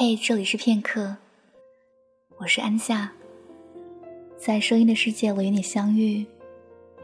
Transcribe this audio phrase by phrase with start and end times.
[0.00, 1.16] 嘿，这里是片刻，
[2.36, 3.10] 我是安夏，
[4.36, 6.24] 在声音的世界，我与你相遇，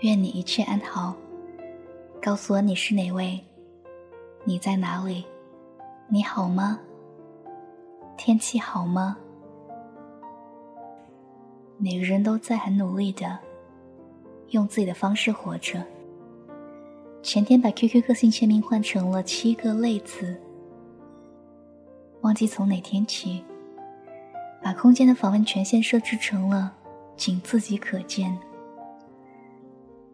[0.00, 1.16] 愿你一切安好。
[2.20, 3.40] 告诉我你是哪位？
[4.44, 5.24] 你在哪里？
[6.06, 6.78] 你好吗？
[8.18, 9.16] 天气好吗？
[11.78, 13.38] 每个人都在很努力的
[14.50, 15.82] 用自己的方式活着。
[17.22, 20.38] 前天把 QQ 个性签名换成了七个类字，
[22.22, 23.44] 忘记从哪天起，
[24.62, 26.72] 把空间的访问权限设置成了
[27.16, 28.36] 仅自己可见，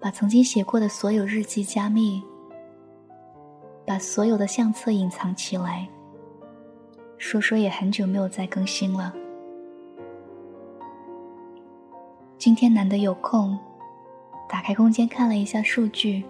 [0.00, 2.22] 把曾经写过的所有日记加密，
[3.86, 5.86] 把所有的相册隐藏起来。
[7.18, 9.12] 说说也很久没有再更新了，
[12.38, 13.58] 今天难得有空，
[14.48, 16.24] 打开空间看了一下数据。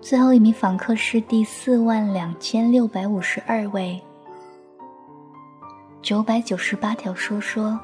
[0.00, 4.02] 最后一名访客是第四万两千六百五十二位，
[6.06, 7.76] 九百九十八条说说，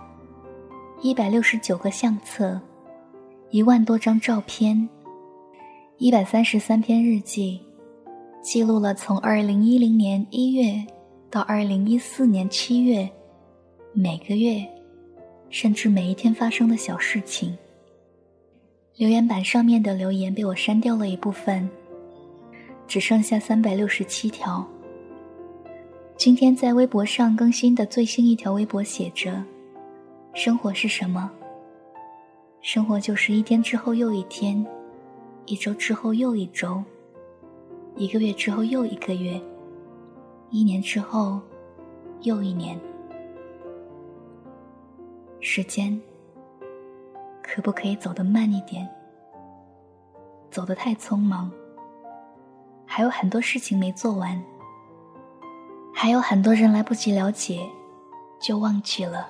[1.01, 2.61] 一百六十九个相册，
[3.51, 4.89] 一万多张照片，
[5.99, 7.61] 一百三十三篇日记，
[8.41, 10.81] 记录了从二零一零年一月
[11.33, 13.11] 到二零一四年七月，
[13.93, 14.65] 每个月，
[15.51, 17.59] 甚至每一天发生的小事情。
[18.95, 21.69] 留言板上面的留言被我删掉了一部分。
[22.87, 24.65] 只剩下三百六十七条。
[26.25, 29.43] 今天在微博上更新的最新一条微博写着
[30.35, 31.29] ：“生活是什么？
[32.61, 34.65] 生活就是一天之后又一天，
[35.47, 36.81] 一周之后又一周，
[37.97, 39.43] 一个月之后又一个月，
[40.51, 41.41] 一年之后
[42.21, 42.79] 又一年。
[45.41, 46.01] 时间
[47.43, 48.89] 可不可以走得慢一点？
[50.53, 51.51] 走得太匆忙。”
[52.87, 54.41] 还有很多事情没做完，
[56.03, 57.65] 还有很多人来不及了解，
[58.41, 59.29] 就忘记了。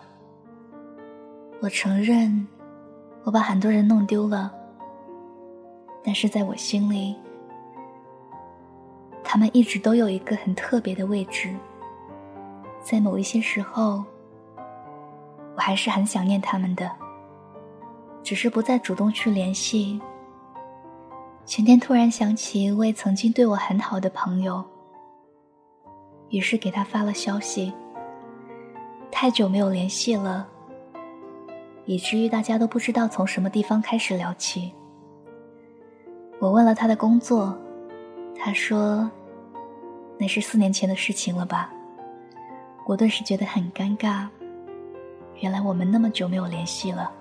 [1.60, 2.48] 我承认，
[3.24, 4.50] 我把很多人弄丢了，
[6.02, 7.14] 但是在我心里，
[9.22, 11.54] 他们一直都有一个很特别的位置。
[12.82, 14.02] 在某一些时候，
[15.54, 16.90] 我还是很想念他们的，
[18.22, 20.00] 只是不再主动去联系。
[21.44, 24.64] 前天突然想起一位曾经对我很好的朋友，
[26.32, 27.72] 于是给他发了消息。
[29.10, 30.48] 太久没有联系了，
[31.84, 34.72] 以至于大家都不知道从什么地方开始聊起。
[36.40, 37.56] 我问了他的工作，
[38.34, 39.08] 他说
[40.18, 41.72] ：“那是四年前的事情了吧？”
[42.88, 44.26] 我顿时觉得很尴尬。
[45.40, 47.12] 原来我们那么久没有联系了，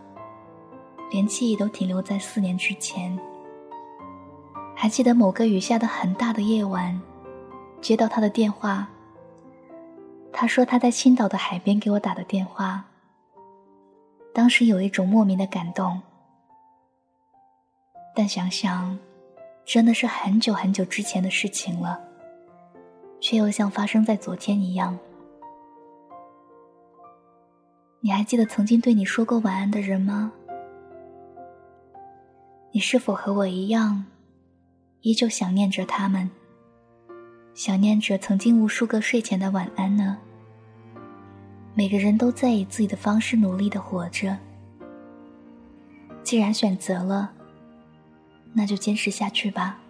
[1.11, 3.19] 连记忆都停留在四年之前。
[4.73, 6.99] 还记得某个雨下的很大的夜晚，
[7.81, 8.88] 接到他的电话。
[10.33, 12.83] 他说他在青岛的海边给我打的电话。
[14.33, 16.01] 当时有一种莫名的感动，
[18.15, 18.97] 但想想，
[19.65, 21.99] 真的是很久很久之前的事情了，
[23.19, 24.97] 却又像发生在昨天一样。
[27.99, 30.31] 你还记得曾经对你说过晚安的人吗？
[32.71, 34.05] 你是否和我一样？
[35.01, 36.29] 依旧想念着他们，
[37.53, 40.17] 想念着曾经无数个睡前的晚安呢。
[41.73, 44.38] 每个人都在以自己的方式努力的活着。
[46.23, 47.31] 既然选择了，
[48.53, 49.80] 那就坚持下去吧。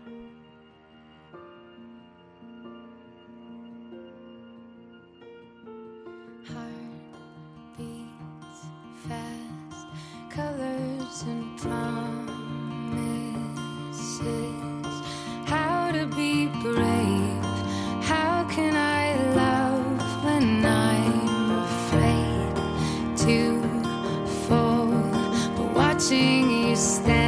[26.42, 27.21] You stand.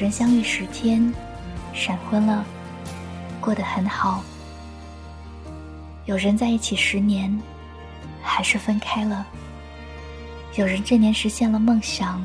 [0.00, 1.12] 人相遇十天，
[1.74, 2.44] 闪婚了，
[3.40, 4.22] 过得很好；
[6.06, 7.36] 有人在一起十年，
[8.22, 9.24] 还是分开了；
[10.54, 12.24] 有人这年实现了梦想，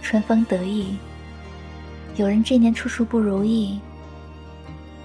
[0.00, 0.96] 春风得意；
[2.16, 3.78] 有人这年处处不如意，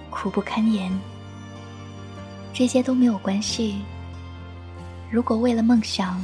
[0.08, 0.90] 苦不堪言。
[2.54, 3.82] 这些都没有关系。
[5.10, 6.18] 如果为了梦想，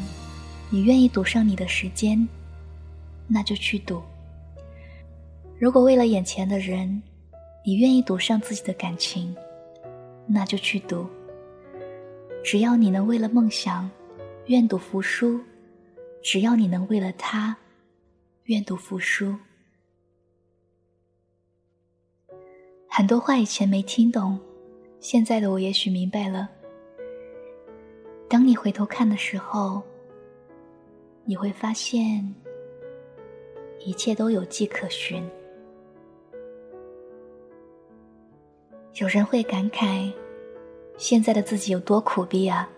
[0.71, 2.27] 你愿意赌上你的时间，
[3.29, 4.03] 那就去赌；
[5.65, 7.03] 如果为了眼前的人，
[7.65, 9.35] 你愿意赌上自己的感情，
[10.27, 11.07] 那就去赌。
[12.45, 13.91] 只要你能为了梦想，
[14.49, 15.41] 愿赌服输；
[16.23, 17.57] 只要你能为了他，
[18.43, 19.35] 愿赌服输。
[22.87, 24.39] 很多话以前没听懂。
[25.01, 26.47] 现在的我也许明白了。
[28.29, 29.83] 当你回头看的时候，
[31.25, 32.35] 你会发现
[33.83, 35.27] 一切都有迹可循。
[38.95, 40.13] 有人会感慨，
[40.97, 42.69] 现在的自己有多苦逼啊？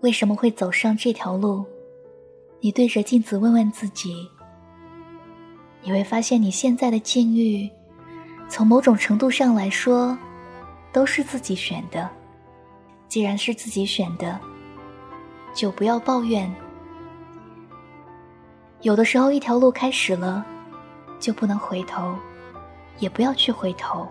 [0.00, 1.64] 为什么会走上这条路？
[2.58, 4.28] 你对着镜子问问自己，
[5.82, 7.70] 你会发现你现在的境遇，
[8.48, 10.16] 从某种程度上来说。
[10.92, 12.10] 都是自己选的，
[13.06, 14.36] 既然是自己选的，
[15.54, 16.52] 就不要抱怨。
[18.80, 20.44] 有的时候，一条路开始了，
[21.20, 22.16] 就不能回头，
[22.98, 24.04] 也不要去回头。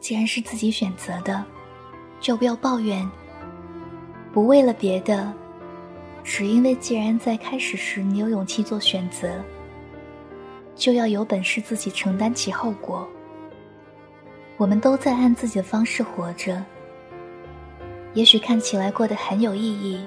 [0.00, 1.44] 既然是自己选择的，
[2.20, 3.08] 就不要抱怨。
[4.32, 5.32] 不为了别的，
[6.24, 9.42] 只因为既然在开始时你有勇气做选择，
[10.74, 13.08] 就要有本事自己承担起后果。
[14.56, 16.64] 我们都在按自己的方式活着，
[18.14, 20.04] 也许看起来过得很有意义，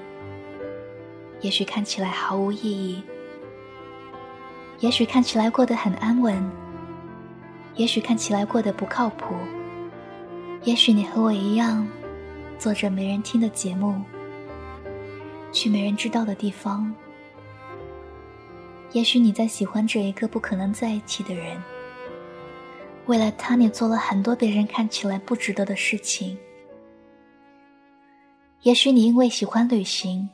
[1.42, 3.04] 也许看起来毫无意义，
[4.80, 6.42] 也许看起来过得很安稳，
[7.76, 9.36] 也许看起来过得不靠谱，
[10.66, 11.86] 也许你和我一样，
[12.58, 14.02] 做着没人听的节目，
[15.52, 16.94] 去没人知道的地方，
[18.94, 21.62] 也许你在喜欢着一个不可能在一起的人。
[23.08, 26.38] 为了他，你做了很多别人看起来不值得的事情。
[28.62, 30.30] 也许你因为喜欢旅行，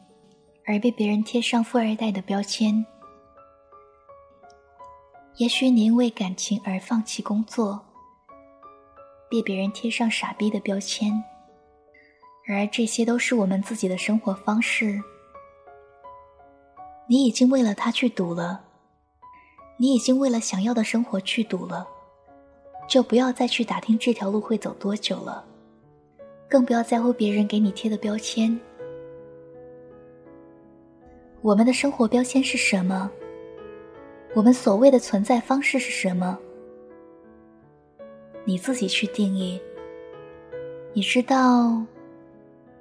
[0.67, 2.85] 而被别人贴上富二代的标签；
[5.37, 7.83] 也许你因为感情而放弃工作，
[9.29, 11.11] 被别人贴上傻逼的标签。
[12.43, 14.99] 然而这些都是我们自己的生活方式。
[17.07, 18.63] 你已经为了他去赌了，
[19.77, 21.87] 你已经为了想要的生活去赌了。
[22.87, 25.45] 就不要再去打听这条路会走多久了，
[26.49, 28.59] 更不要在乎别人给你贴的标签。
[31.41, 33.11] 我们的生活标签是什么？
[34.33, 36.35] 我们所谓的存在方式是什么？
[38.49, 39.61] 你自己去定义。
[40.91, 41.79] 你知道，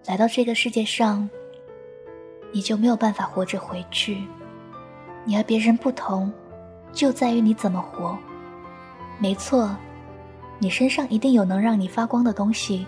[0.07, 1.29] 来到这个世界上，
[2.51, 4.25] 你就没有办法活着回去。
[5.25, 6.33] 你和别人不同，
[6.91, 8.17] 就在于你怎么活。
[9.19, 9.77] 没错。
[10.59, 12.87] 你身上一定有能让你发光的东西，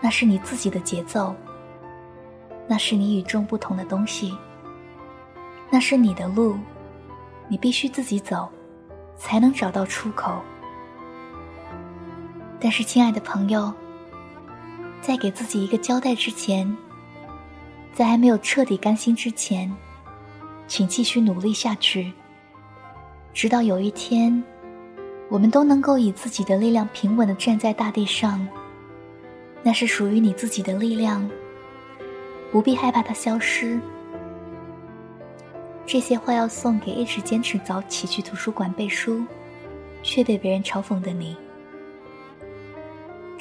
[0.00, 1.34] 那是你自己的节奏，
[2.68, 4.38] 那是你与众不同的东西，
[5.68, 6.56] 那是你的路，
[7.48, 8.48] 你必须自己走，
[9.16, 10.40] 才能找到出口。
[12.64, 13.74] 但是，亲爱的朋友，
[15.00, 16.76] 在给自己一个交代之前，
[17.92, 19.68] 在还没有彻底甘心之前，
[20.68, 22.12] 请继续努力下去，
[23.34, 24.40] 直到有一天。
[25.28, 28.46] 我们都能够以自己的力量平稳的站在大地上，
[29.62, 31.28] 那是属于你自己的力量，
[32.52, 33.80] 不必害怕它消失。
[35.84, 39.24] 这些话要送给一直坚持早起去图书馆背书，
[40.04, 41.36] 却被别人嘲讽的你。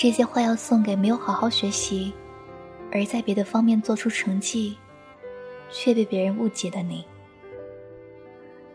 [0.02, 2.12] 这些话要送给没有好好学习，
[2.92, 4.76] 而在别的方面做出成绩，
[5.70, 7.06] 却被别人误解的你。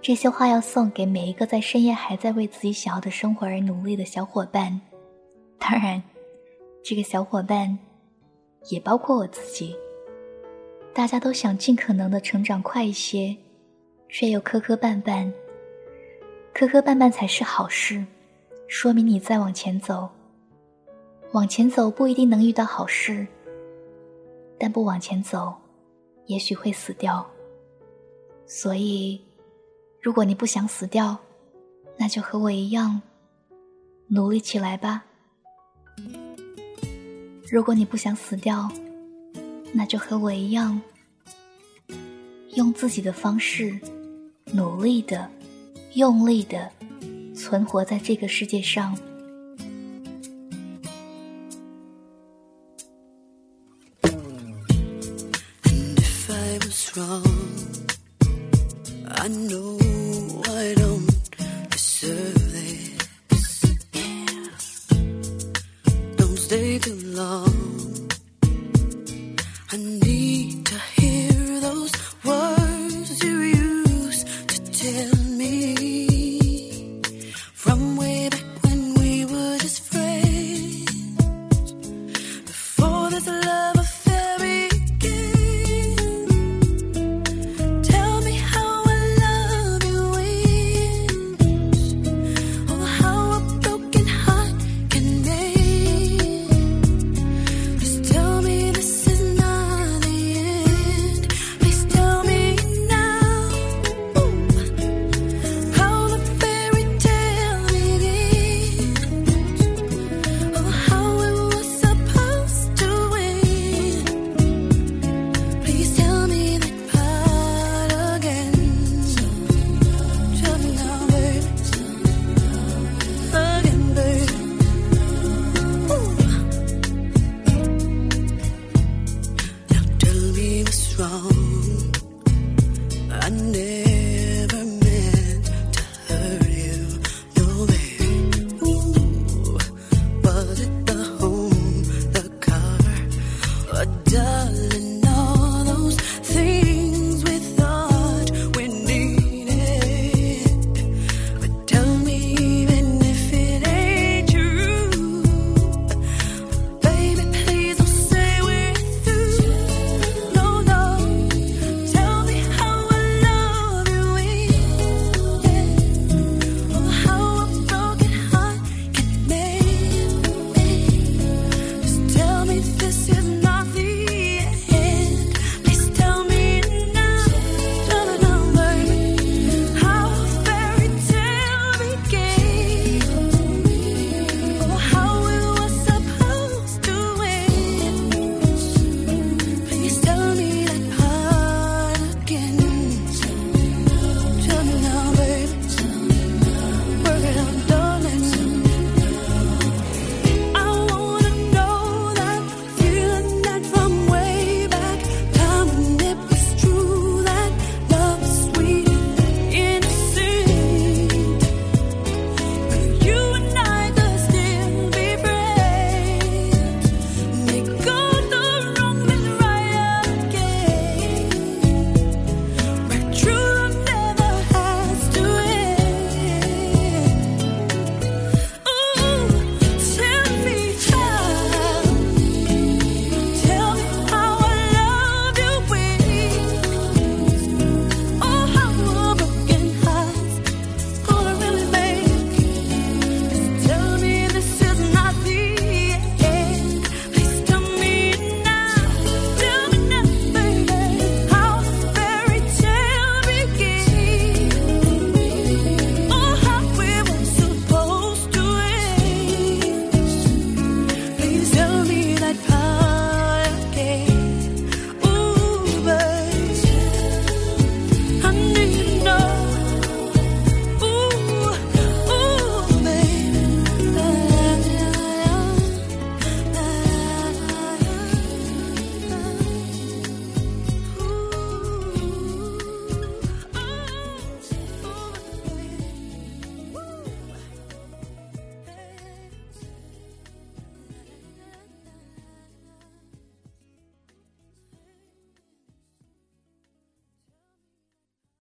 [0.00, 4.80] 这些话要送给每一个在深夜还在为自己想要的生活而努力的小伙伴，
[5.58, 6.00] 当然，
[6.80, 7.76] 这个小伙伴
[8.68, 9.74] 也包括我自己。
[10.94, 13.36] 大家都想尽可能的成长快一些，
[14.08, 15.28] 却又磕磕绊绊。
[16.54, 18.06] 磕磕绊绊才是好事，
[18.68, 20.08] 说明你在往前走。
[21.32, 23.26] 往前走不一定能遇到好事，
[24.58, 25.54] 但不往前走，
[26.26, 27.26] 也许会死掉。
[28.46, 29.20] 所以。
[30.02, 31.18] 如果你不想死掉，
[31.96, 33.02] 那就和我一样
[34.06, 35.04] 努力起来吧。
[37.50, 38.70] 如果你不想死掉，
[39.72, 40.80] 那就和我一样
[42.50, 43.76] 用自己的方式
[44.52, 45.28] 努力的
[45.94, 46.70] 用力的
[47.34, 48.96] 存活在这个世界上。
[56.96, 57.35] control.